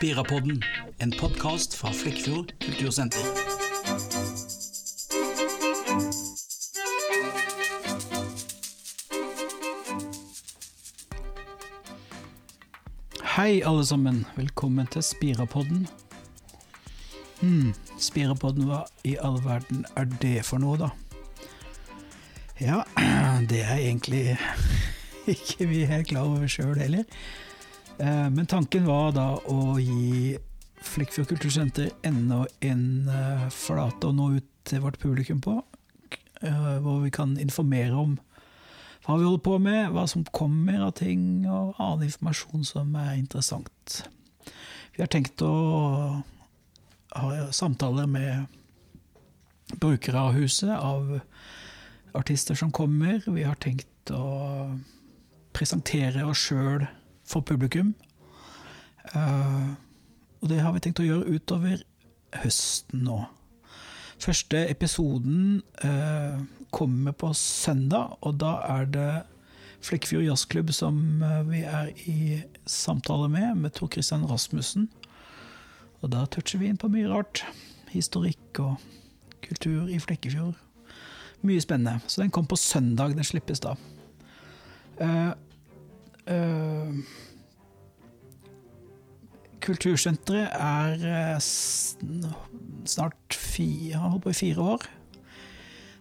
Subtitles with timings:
[0.00, 0.64] Spirapodden,
[0.98, 3.20] en podkast fra Flekkfjord kultursenter.
[13.36, 14.24] Hei, alle sammen.
[14.36, 15.84] Velkommen til Spirapodden.
[17.42, 20.88] Hmm, Spirapodden, hva i all verden er det for noe, da?
[22.56, 22.80] Ja,
[23.52, 24.24] det er egentlig
[25.36, 27.04] ikke vi helt klar over sjøl heller.
[28.00, 30.38] Eh, men tanken var da å gi
[30.80, 35.58] Flekkefjord kultursenter enda en eh, flate å nå ut til vårt publikum på.
[36.40, 38.14] eh, Hvor vi kan informere om
[39.04, 43.18] hva vi holder på med, hva som kommer av ting, og annen informasjon som er
[43.18, 44.02] interessant.
[44.94, 46.22] Vi har tenkt å
[47.16, 48.46] ha samtaler med
[49.80, 51.20] brukere av huset, av
[52.14, 53.20] artister som kommer.
[53.24, 54.76] Vi har tenkt å
[55.56, 56.86] presentere oss sjøl
[57.30, 57.94] for publikum.
[59.14, 59.76] Uh,
[60.40, 61.82] og det har vi tenkt å gjøre utover
[62.42, 63.22] høsten nå.
[64.20, 66.42] Første episoden uh,
[66.74, 69.12] kommer på søndag, og da er det
[69.80, 74.90] Flekkefjord Jazzklubb som eh, vi er i samtale med, med Tor Christian Rasmussen.
[76.00, 77.44] Og da toucher vi inn på mye rart.
[77.92, 78.82] Historikk og
[79.44, 80.58] kultur i Flekkefjord.
[81.48, 82.04] Mye spennende.
[82.06, 83.16] Så den kom på søndag.
[83.16, 83.72] Den slippes da.
[85.00, 85.32] Eh,
[89.60, 91.40] Kultursenteret er eh,
[92.88, 94.86] snart fire, på fire år.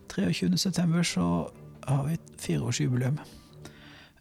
[0.09, 0.57] 23.
[0.57, 1.25] september så
[1.87, 3.19] har vi et fireårsjubileum.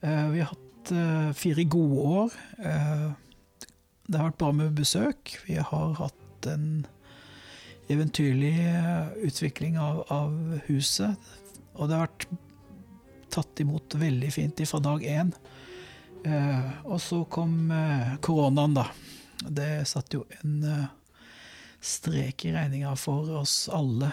[0.02, 2.36] Eh, Vi har hatt eh, fire gode år.
[2.58, 3.08] Eh,
[4.08, 5.34] Det har vært bra med besøk.
[5.46, 6.86] Vi har hatt en
[7.92, 10.32] eventyrlig eh, utvikling av, av
[10.66, 11.16] huset.
[11.76, 12.26] Og det har vært
[13.30, 15.32] tatt imot veldig fint fra dag én.
[16.24, 18.86] Eh, og så kom eh, koronaen, da.
[19.46, 20.86] Det satte jo en eh,
[21.80, 24.10] strek i regninga for oss alle.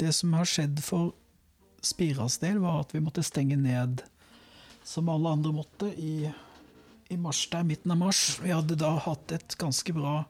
[0.00, 1.12] Det som har skjedd for
[1.84, 4.02] Spiras del, var at vi måtte stenge ned,
[4.84, 6.30] som alle andre måtte, i,
[7.12, 8.22] i mars der, midten av mars.
[8.42, 10.22] Vi hadde da hatt et ganske bra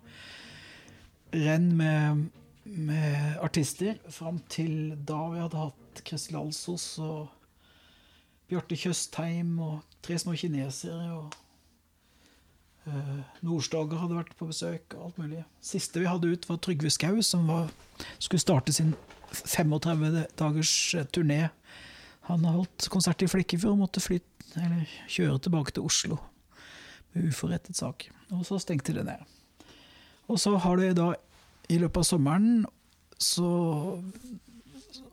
[1.33, 2.29] renn med,
[2.65, 7.29] med artister fram til da vi hadde hatt Kristel Alsos og
[8.49, 11.13] Bjarte Tjøstheim og Tre små kinesere.
[11.13, 11.35] og
[12.87, 14.95] uh, Nordstoga hadde vært på besøk.
[14.97, 15.45] og alt mulig.
[15.61, 17.71] Siste vi hadde ut, var Trygve Skau, som var,
[18.19, 18.95] skulle starte sin
[19.33, 21.49] 35 dagers eh, turné.
[22.29, 24.27] Han holdt konsert i Flekkefjord og måtte flytte
[24.57, 26.17] eller kjøre tilbake til Oslo
[27.13, 28.09] med uforrettet sak.
[28.33, 29.21] Og så stengte det ned.
[30.29, 31.13] Og så har det da
[31.73, 32.67] i løpet av sommeren
[33.19, 33.49] så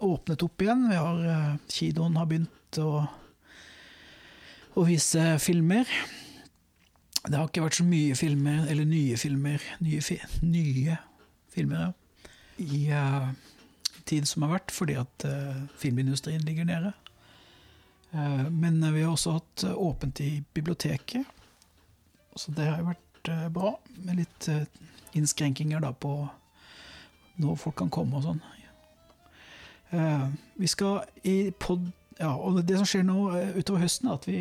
[0.03, 0.87] åpnet opp igjen.
[0.89, 3.07] Vi har, eh, kinoen har begynt å,
[4.75, 5.89] å vise filmer.
[7.25, 10.97] Det har ikke vært så mye filmer, eller nye filmer, nye, fi, nye
[11.55, 11.93] filmer, ja,
[12.61, 13.31] i uh,
[14.07, 16.93] tid som har vært, fordi at uh, filmindustrien ligger nede.
[18.13, 21.25] Uh, men vi har også hatt eh, åpent i biblioteket,
[22.35, 24.65] så det har jo vært eh, bra, med litt eh,
[25.15, 26.17] innskrenkinger da på
[27.39, 28.41] når folk kan komme og sånn.
[29.95, 30.25] Eh,
[30.59, 31.87] vi skal i pod...
[32.19, 34.39] Ja, og det som skjer nå eh, utover høsten, er at vi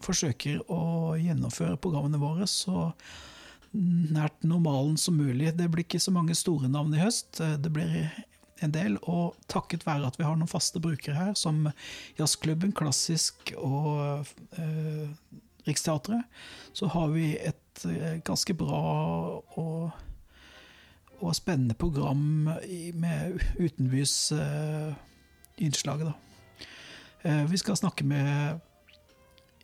[0.00, 2.90] forsøker å gjennomføre programmene våre så
[3.70, 5.52] nært normalen som mulig.
[5.58, 7.38] Det blir ikke så mange store navn i høst.
[7.38, 8.08] Det blir
[8.64, 8.96] en del.
[9.08, 11.68] Og takket være at vi har noen faste brukere her, som
[12.18, 14.26] Jazzklubben, Klassisk og
[14.58, 15.06] eh,
[15.68, 16.24] Riksteatret,
[16.72, 18.80] så har vi et eh, ganske bra
[19.60, 19.90] og,
[21.20, 22.50] og spennende program
[22.96, 24.90] med utenbys eh,
[25.60, 26.29] innslaget, Da.
[27.22, 28.60] Eh, vi skal snakke med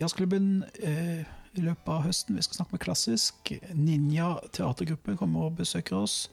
[0.00, 1.20] Jazzklubben eh,
[1.52, 2.36] i løpet av høsten.
[2.36, 3.52] Vi skal snakke med Klassisk.
[3.72, 6.26] Ninja teatergruppe kommer og besøker oss.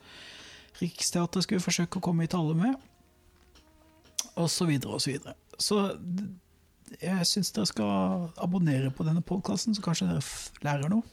[0.81, 2.75] Riksteatret skal vi forsøke å komme i tale med.
[4.35, 5.37] Og så videre og så videre.
[5.61, 5.79] Så
[6.99, 10.23] jeg syns dere skal abonnere på denne podkasten, så kanskje dere
[10.65, 11.07] lærer noe.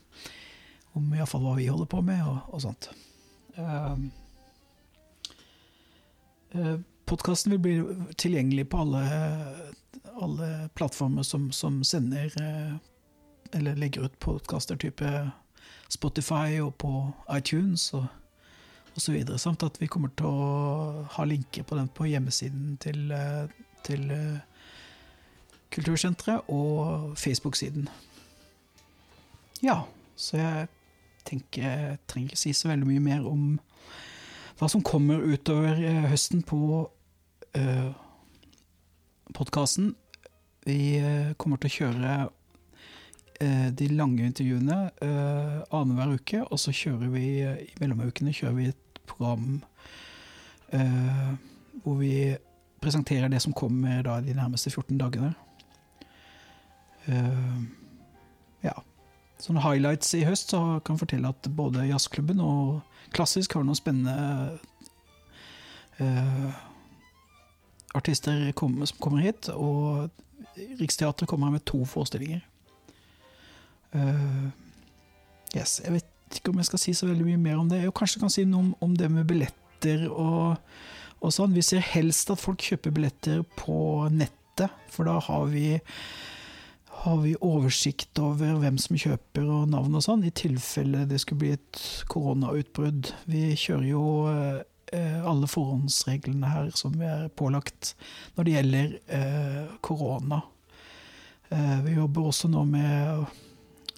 [0.99, 2.91] Om iallfall hva vi holder på med, og, og sånt.
[3.55, 4.11] Um,
[7.11, 7.77] Podkasten vil bli
[8.17, 9.01] tilgjengelig på alle,
[10.15, 12.77] alle plattformer som, som sender eh,
[13.53, 15.31] eller legger ut podkaster type
[15.89, 16.93] Spotify og på
[17.35, 18.05] iTunes og,
[18.95, 19.17] osv.
[19.43, 23.51] Samt at vi kommer til å ha linker på den på hjemmesiden til, eh,
[23.83, 24.71] til eh,
[25.75, 27.91] Kultursenteret og Facebook-siden.
[29.67, 29.81] Ja,
[30.15, 30.71] så jeg
[31.27, 33.59] tenker jeg trenger ikke si så veldig mye mer om
[34.63, 35.75] hva som kommer utover
[36.07, 36.87] høsten på
[37.59, 37.91] uh,
[39.35, 39.95] podkasten.
[40.67, 46.75] Vi uh, kommer til å kjøre uh, de lange intervjuene uh, annenhver uke, og så
[46.75, 49.61] kjører vi uh, i mellomukene kjører vi et program
[51.83, 52.37] hvor vi
[52.79, 55.33] presenterer det som kommer da de nærmeste 14 dagene.
[58.63, 58.77] Ja.
[59.41, 62.83] Sånne highlights i høst så kan fortelle at både jazzklubben og
[63.17, 64.59] klassisk har noen spennende
[65.99, 66.61] eh,
[67.95, 69.51] artister kom, som kommer hit.
[69.55, 70.11] Og
[70.81, 72.43] Riksteatret kommer med to forestillinger.
[73.95, 74.51] Uh,
[75.57, 77.83] yes, Jeg vet ikke om jeg skal si så veldig mye mer om det.
[77.83, 80.61] Jeg kanskje kan si noe om, om det med billetter og,
[81.21, 81.57] og, sånn.
[81.57, 85.81] Vi ser helst at folk kjøper billetter på nettet, for da har vi,
[87.03, 91.43] har vi oversikt over hvem som kjøper og navn og sånn, i tilfelle det skulle
[91.43, 91.83] bli et
[92.13, 93.11] koronautbrudd.
[93.31, 94.61] Vi kjører jo uh,
[94.93, 97.93] alle forhåndsreglene her som vi er pålagt
[98.35, 100.41] når det gjelder uh, korona.
[101.85, 103.31] Vi jobber også nå med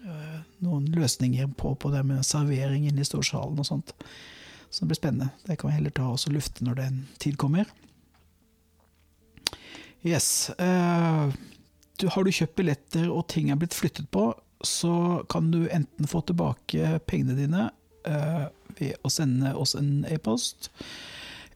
[0.03, 3.95] Eh, noen løsninger på, på, det med servering inne i storsalen og sånt.
[4.71, 5.29] Så det blir spennende.
[5.47, 7.69] Det kan vi heller ta oss og lufte når den tid kommer.
[10.03, 10.51] Yes.
[12.01, 14.33] Du, har du kjøpt billetter og ting er blitt flyttet på,
[14.67, 17.69] så kan du enten få tilbake pengene dine
[18.09, 20.71] uh, ved å sende oss en e-post,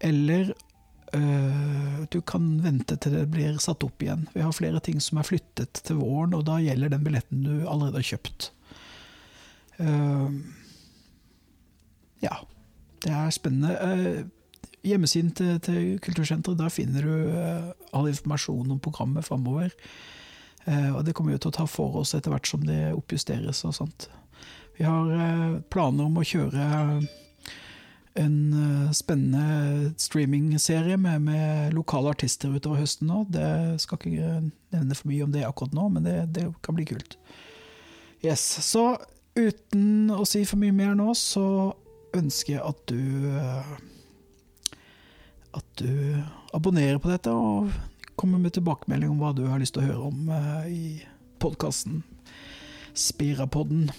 [0.04, 0.52] eller
[1.16, 4.26] uh, du kan vente til det blir satt opp igjen.
[4.34, 7.54] Vi har flere ting som er flyttet til våren, og da gjelder den billetten du
[7.64, 8.50] allerede har kjøpt.
[9.80, 10.32] Uh,
[12.24, 12.40] ja,
[13.04, 14.26] det er spennende.
[14.86, 17.24] Hjemmesiden til, til Kultursenteret, der finner du
[17.96, 19.72] all informasjon om programmet framover.
[20.66, 23.74] og det kommer vi til å ta for oss etter hvert som det oppjusteres og
[23.74, 24.06] sånt.
[24.76, 26.66] Vi har planer om å kjøre
[28.16, 28.36] en
[28.96, 33.24] spennende streamingserie med, med lokale artister utover høsten nå.
[33.32, 34.30] Det skal ikke
[34.72, 37.18] nevne for mye om det akkurat nå, men det, det kan bli kult.
[38.24, 38.94] Yes, Så
[39.36, 41.74] Uten å si for mye mer nå, så
[42.16, 43.74] ønsker jeg at du eh,
[45.56, 46.22] At du
[46.56, 47.68] abonnerer på dette og
[48.16, 50.30] kommer med tilbakemelding om hva du har lyst til å høre om
[50.72, 51.02] i
[51.40, 52.00] podkasten
[52.96, 53.90] Spirapodden.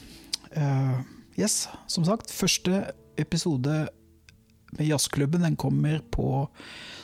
[0.55, 1.01] Uh,
[1.39, 2.85] yes, som sagt, første
[3.17, 3.87] episode
[4.77, 6.47] med Jazzklubben den kommer på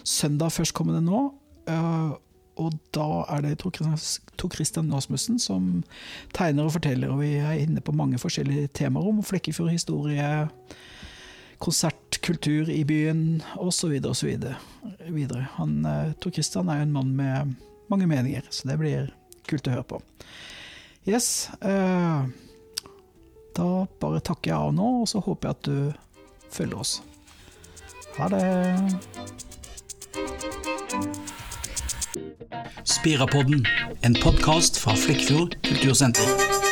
[0.04, 1.24] søndag førstkommende nå.
[1.70, 2.14] Uh,
[2.62, 5.84] og da er det Tor Christian Rasmussen som
[6.36, 10.28] tegner og forteller, og vi er inne på mange forskjellige temaer om Flekkefjord historie,
[11.64, 13.98] konsertkultur i byen osv.
[14.06, 14.38] osv.
[15.58, 17.56] Han, eh, Tor Christian er jo en mann med
[17.90, 19.14] mange meninger, så det blir
[19.50, 20.02] kult å høre på.
[21.08, 21.50] Yes.
[21.62, 22.28] Eh,
[23.58, 25.78] da bare takker jeg av nå, og så håper jeg at du
[26.54, 27.02] følger oss.
[28.18, 28.44] Ha det.
[32.84, 33.66] Spirapodden,
[34.06, 36.63] en podkast fra Flekkfjord kultursenter.